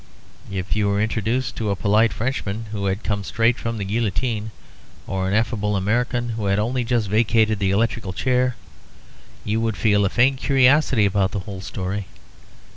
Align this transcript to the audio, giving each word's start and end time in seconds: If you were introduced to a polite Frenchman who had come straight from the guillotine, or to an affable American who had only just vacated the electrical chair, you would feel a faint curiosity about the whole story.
If 0.51 0.75
you 0.75 0.87
were 0.89 0.99
introduced 0.99 1.55
to 1.57 1.69
a 1.69 1.75
polite 1.75 2.11
Frenchman 2.11 2.65
who 2.71 2.85
had 2.87 3.03
come 3.03 3.23
straight 3.23 3.57
from 3.59 3.77
the 3.77 3.85
guillotine, 3.85 4.49
or 5.05 5.25
to 5.25 5.27
an 5.27 5.33
affable 5.35 5.75
American 5.75 6.29
who 6.29 6.45
had 6.47 6.57
only 6.57 6.83
just 6.83 7.07
vacated 7.07 7.59
the 7.59 7.69
electrical 7.69 8.11
chair, 8.11 8.55
you 9.45 9.61
would 9.61 9.77
feel 9.77 10.03
a 10.03 10.09
faint 10.09 10.37
curiosity 10.39 11.05
about 11.05 11.33
the 11.33 11.41
whole 11.41 11.61
story. 11.61 12.07